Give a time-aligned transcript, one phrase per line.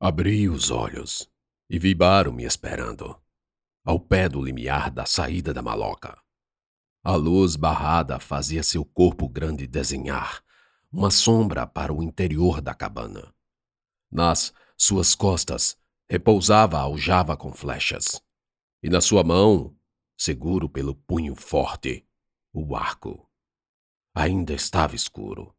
[0.00, 1.30] Abri os olhos
[1.70, 3.20] e vi Baro me esperando,
[3.84, 6.20] ao pé do limiar da saída da maloca.
[7.02, 10.42] A luz barrada fazia seu corpo grande desenhar
[10.90, 13.34] uma sombra para o interior da cabana.
[14.10, 15.76] Nas suas costas
[16.08, 18.22] repousava a aljava com flechas,
[18.82, 19.76] e na sua mão,
[20.16, 22.06] seguro pelo punho forte,
[22.52, 23.28] o arco.
[24.14, 25.56] Ainda estava escuro.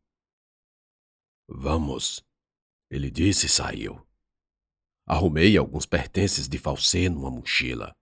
[1.48, 2.24] Vamos,
[2.90, 4.05] ele disse e saiu.
[5.06, 7.96] Arrumei alguns pertences de falsê numa mochila,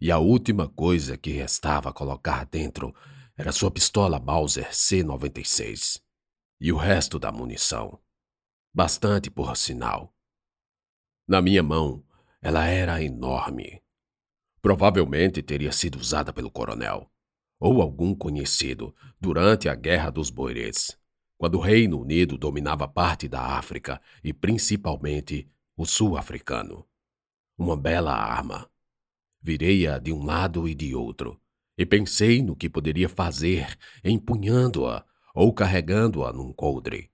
[0.00, 2.94] e a última coisa que restava colocar dentro
[3.36, 6.00] era sua pistola Mauser C96
[6.60, 7.98] e o resto da munição.
[8.72, 10.14] Bastante, por sinal.
[11.26, 12.04] Na minha mão,
[12.40, 13.82] ela era enorme.
[14.62, 17.10] Provavelmente teria sido usada pelo coronel
[17.58, 20.98] ou algum conhecido durante a Guerra dos Boerês,
[21.38, 26.86] quando o Reino Unido dominava parte da África e principalmente o sul-africano.
[27.58, 28.70] Uma bela arma.
[29.40, 31.40] Virei-a de um lado e de outro,
[31.76, 37.10] e pensei no que poderia fazer empunhando-a ou carregando-a num coldre.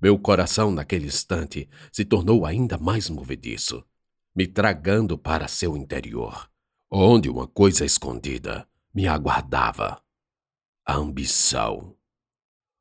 [0.00, 3.84] Meu coração, naquele instante, se tornou ainda mais movediço,
[4.34, 6.50] me tragando para seu interior,
[6.90, 10.02] onde uma coisa escondida me aguardava:
[10.84, 11.96] a ambição.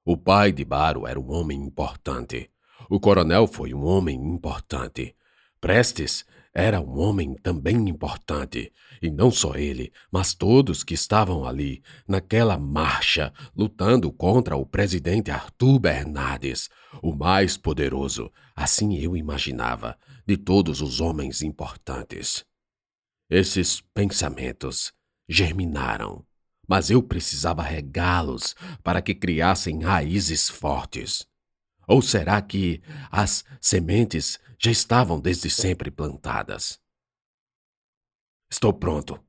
[0.03, 2.51] O pai de Baro era um homem importante,
[2.93, 5.15] o coronel foi um homem importante.
[5.59, 11.81] Prestes era um homem também importante, e não só ele, mas todos que estavam ali,
[12.07, 16.69] naquela marcha, lutando contra o presidente Arthur Bernardes,
[17.01, 22.45] o mais poderoso, assim eu imaginava, de todos os homens importantes.
[23.27, 24.93] Esses pensamentos
[25.27, 26.23] germinaram,
[26.67, 31.27] mas eu precisava regá-los para que criassem raízes fortes.
[31.87, 32.81] Ou será que
[33.11, 36.79] as sementes já estavam desde sempre plantadas?
[38.49, 39.19] Estou pronto,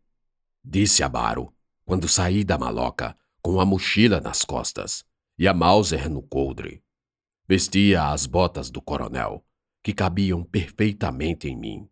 [0.63, 1.53] disse Abaro,
[1.85, 5.05] quando saí da maloca, com a mochila nas costas
[5.39, 6.83] e a Mauser no coldre.
[7.47, 9.45] Vestia as botas do coronel,
[9.83, 11.89] que cabiam perfeitamente em mim.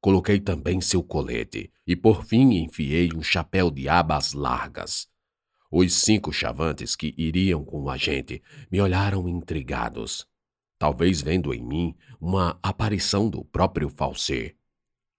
[0.00, 5.08] Coloquei também seu colete e por fim enfiei um chapéu de abas largas,
[5.70, 10.26] os cinco chavantes que iriam com a gente me olharam intrigados,
[10.76, 14.56] talvez vendo em mim uma aparição do próprio Falsê.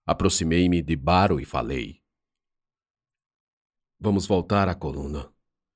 [0.06, 2.02] Aproximei-me de Baro e falei:
[3.98, 5.32] Vamos voltar à coluna,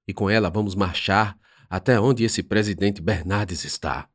[0.08, 4.10] e com ela vamos marchar até onde esse presidente Bernardes está.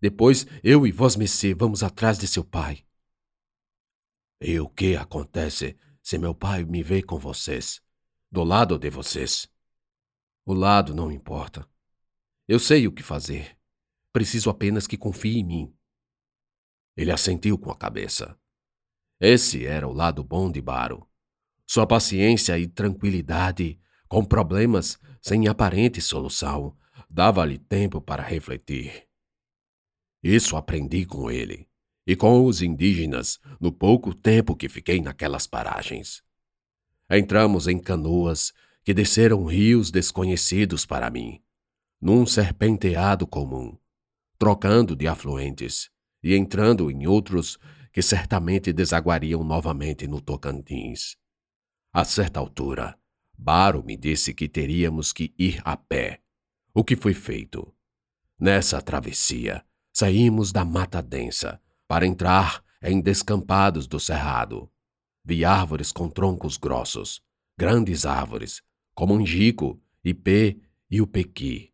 [0.00, 2.84] Depois eu e vós, Messê, vamos atrás de seu pai.
[4.40, 7.82] E o que acontece se meu pai me vê com vocês,
[8.30, 9.50] do lado de vocês?
[10.48, 11.68] O lado não importa.
[12.48, 13.54] Eu sei o que fazer.
[14.10, 15.74] Preciso apenas que confie em mim.
[16.96, 18.34] Ele assentiu com a cabeça.
[19.20, 21.06] Esse era o lado bom de Baro.
[21.66, 23.78] Sua paciência e tranquilidade,
[24.08, 26.74] com problemas sem aparente solução,
[27.10, 29.06] dava-lhe tempo para refletir.
[30.22, 31.68] Isso aprendi com ele
[32.06, 36.22] e com os indígenas no pouco tempo que fiquei naquelas paragens.
[37.10, 38.54] Entramos em canoas
[38.88, 41.42] que desceram rios desconhecidos para mim,
[42.00, 43.76] num serpenteado comum,
[44.38, 45.90] trocando de afluentes
[46.22, 47.58] e entrando em outros
[47.92, 51.18] que certamente desaguariam novamente no Tocantins.
[51.92, 52.98] A certa altura,
[53.36, 56.22] Baro me disse que teríamos que ir a pé,
[56.72, 57.70] o que foi feito.
[58.40, 59.62] Nessa travessia,
[59.92, 64.72] saímos da mata densa para entrar em descampados do cerrado.
[65.22, 67.20] Vi árvores com troncos grossos,
[67.58, 68.62] grandes árvores,
[68.98, 70.58] como Angico, Ipê
[70.90, 71.72] e o Pequi.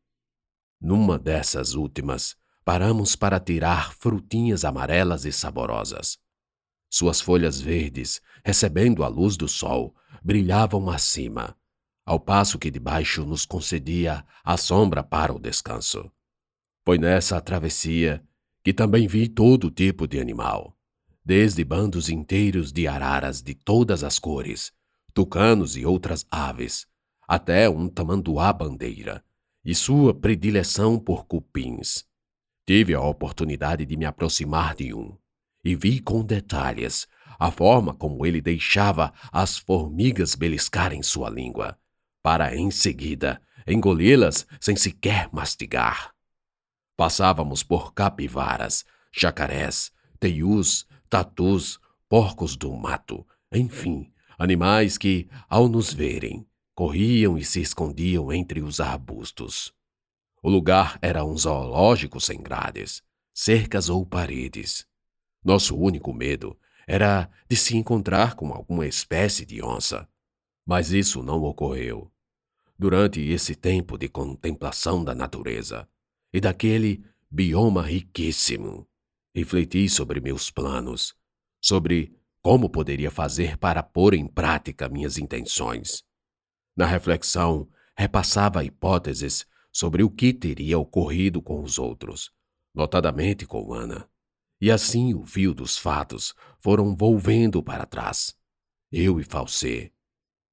[0.79, 6.19] Numa dessas últimas, paramos para tirar frutinhas amarelas e saborosas.
[6.91, 11.57] Suas folhas verdes, recebendo a luz do sol, brilhavam acima,
[12.05, 16.13] ao passo que debaixo nos concedia a sombra para o descanso.
[16.85, 18.23] Foi nessa travessia
[18.63, 20.77] que também vi todo tipo de animal,
[21.25, 24.75] desde bandos inteiros de araras de todas as cores,
[25.15, 26.87] tucanos e outras aves,
[27.27, 29.25] até um tamanduá-bandeira,
[29.65, 32.05] e sua predileção por cupins.
[32.67, 35.17] Tive a oportunidade de me aproximar de um,
[35.65, 37.07] e vi com detalhes
[37.39, 41.79] a forma como ele deixava as formigas beliscarem sua língua,
[42.23, 46.15] para em seguida engoli-las sem sequer mastigar.
[46.97, 49.91] Passávamos por capivaras, jacarés,
[50.21, 58.33] teius, tatus, porcos do mato, enfim, animais que, ao nos verem, corriam e se escondiam
[58.33, 59.73] entre os arbustos.
[60.43, 64.87] O lugar era um zoológico sem grades, cercas ou paredes.
[65.43, 70.09] Nosso único medo era de se encontrar com alguma espécie de onça.
[70.67, 72.11] Mas isso não ocorreu.
[72.79, 75.89] Durante esse tempo de contemplação da natureza
[76.33, 78.89] e daquele bioma riquíssimo,
[79.35, 81.15] refleti sobre meus planos,
[81.61, 86.05] sobre como poderia fazer para pôr em prática minhas intenções.
[86.77, 92.33] Na reflexão, repassava hipóteses sobre o que teria ocorrido com os outros,
[92.75, 94.09] notadamente com Ana.
[94.61, 98.37] E assim o fio dos fatos foram volvendo para trás.
[98.91, 99.93] Eu e Falsê,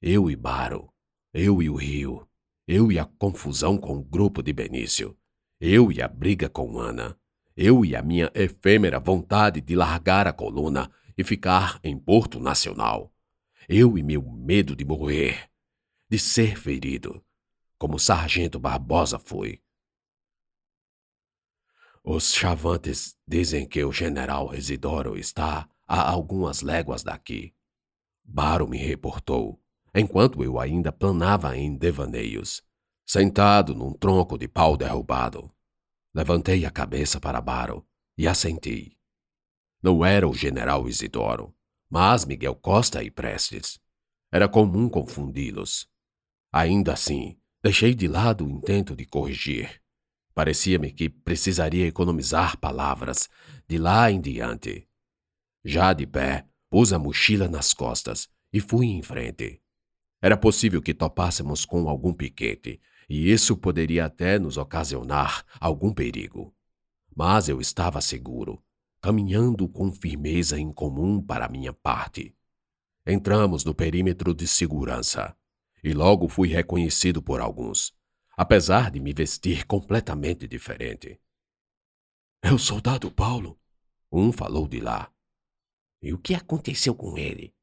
[0.01, 0.91] eu e Baro,
[1.33, 2.27] eu e o Rio,
[2.68, 5.15] eu e a confusão com o grupo de Benício,
[5.59, 7.15] eu e a briga com Ana,
[7.56, 13.13] eu e a minha efêmera vontade de largar a coluna e ficar em Porto Nacional,
[13.69, 15.50] eu e meu medo de morrer,
[16.11, 17.23] de ser ferido,
[17.77, 19.63] como o Sargento Barbosa foi.
[22.03, 27.55] Os chavantes dizem que o general Isidoro está a algumas léguas daqui.
[28.25, 29.63] Baro me reportou,
[29.95, 32.61] enquanto eu ainda planava em devaneios,
[33.07, 35.49] sentado num tronco de pau derrubado.
[36.13, 37.87] Levantei a cabeça para Baro
[38.17, 38.97] e assenti.
[39.81, 41.55] Não era o general Isidoro,
[41.89, 43.79] mas Miguel Costa e Prestes.
[44.29, 45.90] Era comum confundi-los.
[46.51, 49.81] Ainda assim, deixei de lado o intento de corrigir.
[50.33, 53.30] Parecia-me que precisaria economizar palavras
[53.68, 54.88] de lá em diante.
[55.63, 59.62] Já de pé, pus a mochila nas costas e fui em frente.
[60.21, 66.54] Era possível que topássemos com algum piquete, e isso poderia até nos ocasionar algum perigo.
[67.15, 68.63] Mas eu estava seguro,
[69.01, 72.36] caminhando com firmeza incomum para minha parte.
[73.06, 75.36] Entramos no perímetro de segurança,
[75.83, 77.94] e logo fui reconhecido por alguns
[78.42, 81.22] apesar de me vestir completamente diferente.
[82.42, 83.60] É o soldado Paulo,
[84.12, 85.12] um falou de lá.
[86.01, 87.54] E o que aconteceu com ele?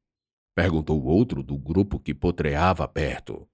[0.55, 3.45] perguntou outro do grupo que potreava perto.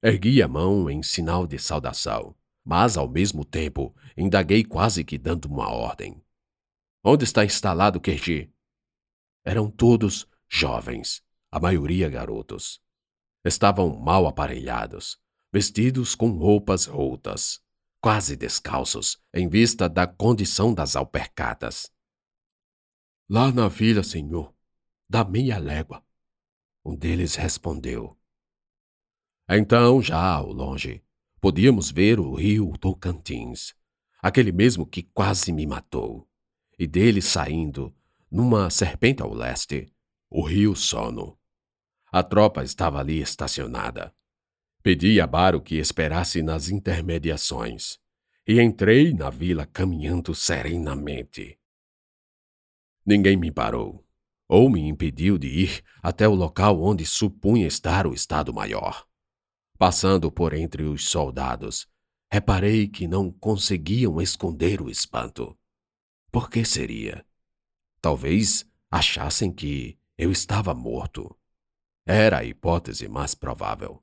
[0.00, 5.46] Ergui a mão em sinal de saudação, mas ao mesmo tempo indaguei quase que dando
[5.46, 6.22] uma ordem.
[7.02, 8.48] Onde está instalado QG?
[9.44, 11.20] Eram todos jovens,
[11.50, 12.83] a maioria garotos.
[13.44, 15.18] Estavam mal aparelhados,
[15.52, 17.60] vestidos com roupas rotas,
[18.00, 21.92] quase descalços, em vista da condição das alpercatas.
[23.28, 24.54] Lá na vila, senhor,
[25.08, 26.02] da meia légua.
[26.84, 28.18] Um deles respondeu.
[29.48, 31.04] Então, já ao longe,
[31.40, 33.74] podíamos ver o rio Tocantins,
[34.22, 36.26] aquele mesmo que quase me matou,
[36.78, 37.94] e dele saindo,
[38.30, 39.92] numa serpente ao leste,
[40.30, 41.38] o rio Sono.
[42.16, 44.14] A tropa estava ali estacionada,
[44.84, 47.98] Pedi a Baro que esperasse nas intermediações
[48.46, 51.58] e entrei na vila caminhando serenamente.
[53.04, 54.06] Ninguém me parou
[54.46, 59.04] ou me impediu de ir até o local onde supunha estar o Estado-Maior.
[59.76, 61.88] Passando por entre os soldados,
[62.30, 65.58] reparei que não conseguiam esconder o espanto.
[66.30, 67.26] Por que seria?
[68.00, 71.36] Talvez achassem que eu estava morto.
[72.06, 74.02] Era a hipótese mais provável.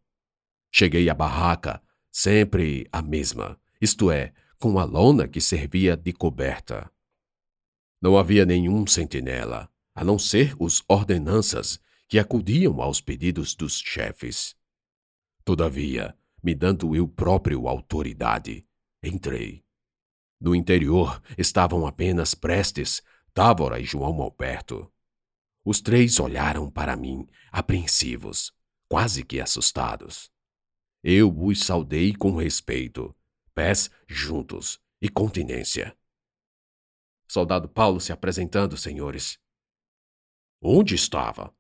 [0.72, 1.82] Cheguei à barraca,
[2.12, 6.92] sempre a mesma, isto é, com a lona que servia de coberta.
[8.02, 14.56] Não havia nenhum sentinela, a não ser os ordenanças que acudiam aos pedidos dos chefes.
[15.46, 18.66] Todavia, me dando eu próprio autoridade,
[19.04, 19.64] entrei.
[20.40, 24.92] No interior estavam apenas Prestes, Távora e João Alberto.
[25.64, 28.52] Os três olharam para mim, apreensivos,
[28.90, 30.32] quase que assustados.
[31.04, 33.16] Eu os saudei com respeito,
[33.54, 35.96] pés juntos e continência.
[37.28, 39.40] Soldado Paulo se apresentando, senhores.
[40.62, 41.56] Onde estava?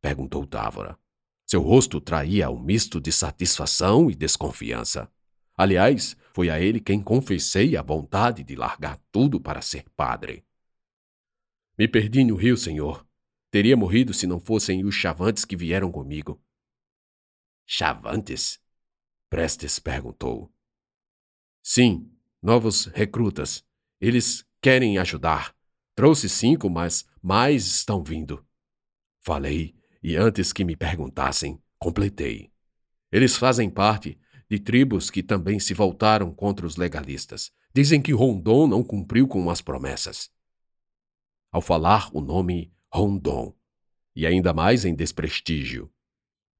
[0.00, 0.98] perguntou Távora.
[1.46, 5.10] Seu rosto traía um misto de satisfação e desconfiança.
[5.56, 10.44] Aliás, foi a ele quem confessei a vontade de largar tudo para ser padre.
[11.76, 13.07] Me perdi no rio, senhor.
[13.50, 16.42] Teria morrido se não fossem os chavantes que vieram comigo.
[17.66, 18.60] Chavantes?
[19.30, 20.52] Prestes perguntou.
[21.62, 22.10] Sim,
[22.42, 23.64] novos recrutas.
[24.00, 25.54] Eles querem ajudar.
[25.94, 28.44] Trouxe cinco, mas mais estão vindo.
[29.20, 32.52] Falei, e antes que me perguntassem, completei.
[33.10, 37.50] Eles fazem parte de tribos que também se voltaram contra os legalistas.
[37.74, 40.30] Dizem que Rondon não cumpriu com as promessas.
[41.50, 43.54] Ao falar o nome Rondon,
[44.14, 45.92] e ainda mais em desprestígio,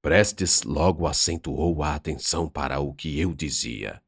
[0.01, 4.03] Prestes logo acentuou a atenção para o que eu dizia.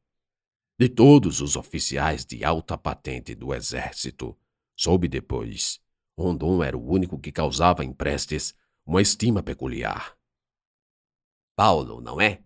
[0.79, 4.37] De todos os oficiais de alta patente do exército,
[4.75, 5.81] soube depois,
[6.17, 10.17] Rondon era o único que causava em Prestes uma estima peculiar.
[11.55, 12.43] Paulo, não é?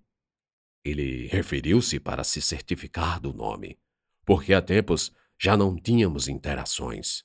[0.84, 3.80] Ele referiu-se para se certificar do nome,
[4.26, 7.24] porque há tempos já não tínhamos interações.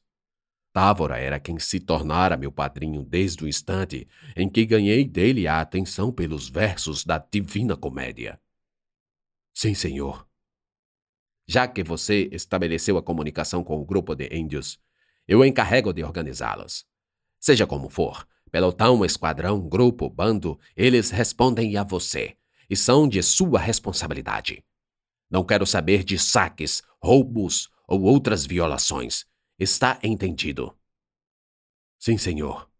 [0.72, 5.60] Távora era quem se tornara meu padrinho desde o instante em que ganhei dele a
[5.60, 8.40] atenção pelos versos da Divina Comédia.
[9.52, 10.26] Sim, senhor.
[11.46, 14.78] Já que você estabeleceu a comunicação com o grupo de índios,
[15.26, 16.86] eu encarrego de organizá-los.
[17.40, 22.36] Seja como for, pelotão, esquadrão, grupo, bando, eles respondem a você
[22.68, 24.64] e são de sua responsabilidade.
[25.28, 29.26] Não quero saber de saques, roubos ou outras violações.
[29.60, 30.74] Está entendido?
[31.98, 32.72] Sim, senhor.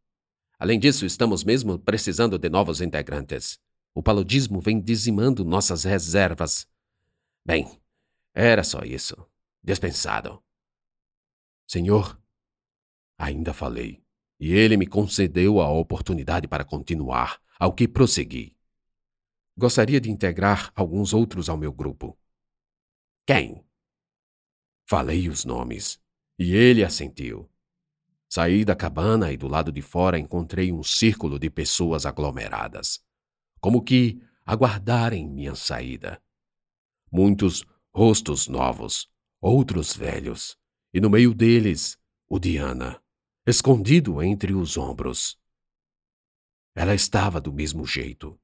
[0.59, 3.61] Além disso, estamos mesmo precisando de novos integrantes.
[3.95, 6.67] O paludismo vem dizimando nossas reservas.
[7.45, 7.79] Bem,
[8.33, 9.15] era só isso.
[9.63, 10.43] Dispensado.
[11.67, 12.19] Senhor,
[13.19, 14.03] ainda falei,
[14.39, 18.57] e ele me concedeu a oportunidade para continuar, ao que prossegui.
[19.55, 22.19] Gostaria de integrar alguns outros ao meu grupo.
[23.27, 23.63] Quem?
[24.89, 26.01] Falei os nomes,
[26.41, 27.51] e ele assentiu.
[28.27, 33.05] Saí da cabana e do lado de fora encontrei um círculo de pessoas aglomeradas,
[33.61, 36.19] como que aguardarem minha saída.
[37.13, 39.07] Muitos rostos novos,
[39.39, 40.57] outros velhos,
[40.95, 43.03] e no meio deles, o Diana,
[43.47, 45.39] escondido entre os ombros.
[46.75, 48.41] Ela estava do mesmo jeito,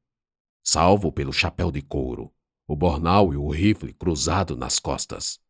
[0.62, 2.30] salvo pelo chapéu de couro,
[2.66, 5.40] o bornal e o rifle cruzado nas costas.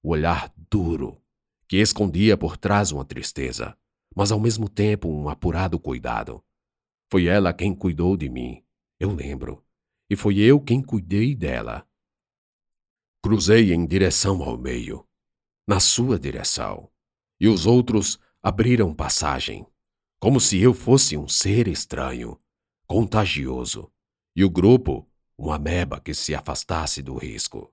[0.00, 1.20] O olhar duro,
[1.70, 3.78] que escondia por trás uma tristeza,
[4.12, 6.44] mas ao mesmo tempo um apurado cuidado.
[7.08, 8.60] Foi ela quem cuidou de mim,
[8.98, 9.64] eu lembro,
[10.10, 11.86] e foi eu quem cuidei dela.
[13.22, 15.06] Cruzei em direção ao meio,
[15.64, 16.90] na sua direção,
[17.38, 19.64] e os outros abriram passagem,
[20.18, 22.36] como se eu fosse um ser estranho,
[22.84, 23.88] contagioso,
[24.34, 25.08] e o grupo,
[25.38, 27.72] uma ameba que se afastasse do risco.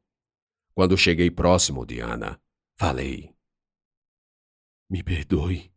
[0.76, 2.40] Quando cheguei próximo de Ana,
[2.78, 3.36] falei.
[4.90, 5.74] Me perdoe.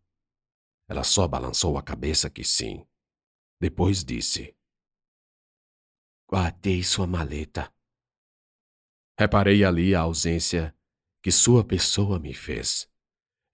[0.88, 2.87] Ela só balançou a cabeça que sim.
[3.61, 4.57] Depois disse:
[6.29, 7.73] Guardei sua maleta.
[9.19, 10.75] Reparei ali a ausência
[11.23, 12.88] que sua pessoa me fez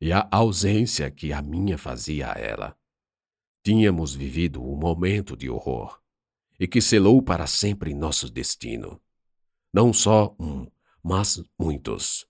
[0.00, 2.78] e a ausência que a minha fazia a ela.
[3.64, 6.00] Tínhamos vivido um momento de horror
[6.60, 9.00] e que selou para sempre nosso destino.
[9.72, 10.70] Não só um,
[11.02, 12.28] mas muitos.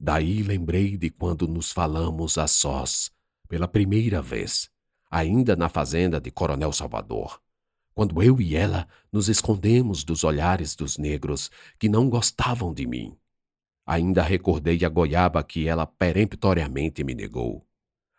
[0.00, 3.12] Daí lembrei de quando nos falamos a sós,
[3.46, 4.70] pela primeira vez,
[5.10, 7.38] ainda na fazenda de Coronel Salvador,
[7.94, 13.14] quando eu e ela nos escondemos dos olhares dos negros que não gostavam de mim.
[13.86, 17.66] Ainda recordei a goiaba que ela peremptoriamente me negou.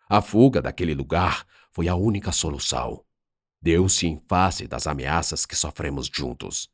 [0.08, 3.04] A fuga daquele lugar foi a única solução
[3.62, 6.70] deu-se em face das ameaças que sofremos juntos,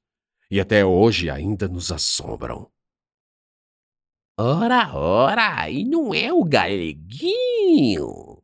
[0.49, 2.71] e até hoje ainda nos assombram.
[4.39, 8.43] Ora, ora, e não é o galeguinho?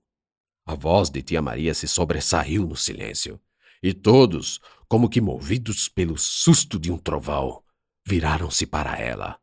[0.65, 3.39] A voz de tia Maria se sobressaiu no silêncio,
[3.81, 7.63] e todos, como que movidos pelo susto de um trovão,
[8.03, 9.39] viraram-se para ela.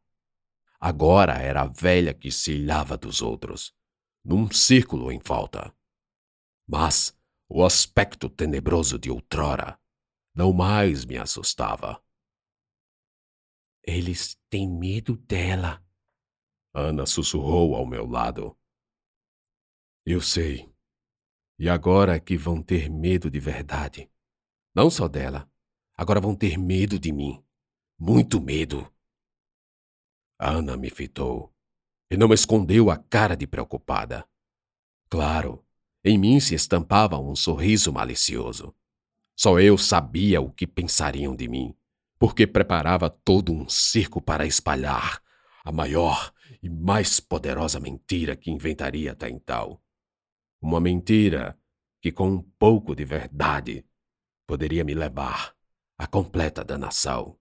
[0.80, 3.73] Agora era a velha que se ilhava dos outros,
[4.25, 5.73] num círculo em volta.
[6.66, 7.16] Mas
[7.49, 9.78] o aspecto tenebroso de outrora
[10.35, 12.02] não mais me assustava.
[13.85, 15.80] Eles têm medo dela.
[16.73, 18.57] Ana sussurrou ao meu lado.
[20.07, 20.73] Eu sei.
[21.59, 24.11] E agora é que vão ter medo de verdade.
[24.75, 25.50] Não só dela.
[25.97, 27.45] Agora vão ter medo de mim.
[27.99, 28.91] Muito medo.
[30.39, 31.55] Ana me fitou
[32.11, 34.27] e não escondeu a cara de preocupada.
[35.09, 35.65] Claro,
[36.05, 38.75] em mim se estampava um sorriso malicioso.
[39.37, 41.75] Só eu sabia o que pensariam de mim,
[42.19, 45.23] porque preparava todo um circo para espalhar
[45.65, 49.81] a maior e mais poderosa mentira que inventaria até então.
[50.61, 51.59] Uma mentira
[52.02, 53.85] que, com um pouco de verdade,
[54.47, 55.55] poderia me levar
[55.97, 57.40] à completa danação.